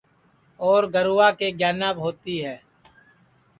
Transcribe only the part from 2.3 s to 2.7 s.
ہے